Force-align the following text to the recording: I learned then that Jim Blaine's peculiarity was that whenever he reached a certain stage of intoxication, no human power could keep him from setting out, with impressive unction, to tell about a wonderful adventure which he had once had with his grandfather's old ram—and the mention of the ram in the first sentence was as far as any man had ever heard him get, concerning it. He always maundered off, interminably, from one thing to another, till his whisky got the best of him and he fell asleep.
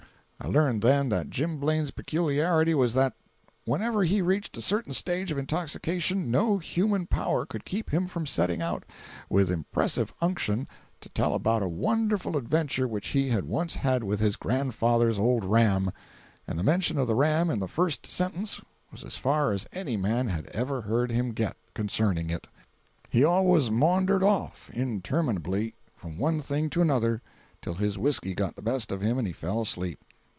I 0.43 0.47
learned 0.47 0.81
then 0.81 1.09
that 1.09 1.29
Jim 1.29 1.59
Blaine's 1.59 1.91
peculiarity 1.91 2.73
was 2.73 2.95
that 2.95 3.13
whenever 3.65 4.03
he 4.03 4.23
reached 4.23 4.57
a 4.57 4.61
certain 4.61 4.91
stage 4.91 5.31
of 5.31 5.37
intoxication, 5.37 6.31
no 6.31 6.57
human 6.57 7.05
power 7.05 7.45
could 7.45 7.63
keep 7.63 7.91
him 7.91 8.07
from 8.07 8.25
setting 8.25 8.59
out, 8.59 8.83
with 9.29 9.51
impressive 9.51 10.11
unction, 10.19 10.67
to 11.01 11.09
tell 11.09 11.35
about 11.35 11.61
a 11.61 11.67
wonderful 11.67 12.35
adventure 12.35 12.87
which 12.87 13.09
he 13.09 13.29
had 13.29 13.45
once 13.45 13.75
had 13.75 14.03
with 14.03 14.19
his 14.19 14.35
grandfather's 14.35 15.19
old 15.19 15.45
ram—and 15.45 16.57
the 16.57 16.63
mention 16.63 16.97
of 16.97 17.05
the 17.05 17.13
ram 17.15 17.51
in 17.51 17.59
the 17.59 17.67
first 17.67 18.07
sentence 18.07 18.59
was 18.91 19.03
as 19.03 19.17
far 19.17 19.51
as 19.51 19.67
any 19.71 19.95
man 19.95 20.27
had 20.27 20.47
ever 20.47 20.81
heard 20.81 21.11
him 21.11 21.33
get, 21.33 21.55
concerning 21.75 22.31
it. 22.31 22.47
He 23.11 23.23
always 23.23 23.69
maundered 23.69 24.23
off, 24.23 24.71
interminably, 24.73 25.75
from 25.93 26.17
one 26.17 26.41
thing 26.41 26.71
to 26.71 26.81
another, 26.81 27.21
till 27.61 27.75
his 27.75 27.95
whisky 27.99 28.33
got 28.33 28.55
the 28.55 28.63
best 28.63 28.91
of 28.91 29.01
him 29.01 29.19
and 29.19 29.27
he 29.27 29.33
fell 29.33 29.61
asleep. 29.61 29.99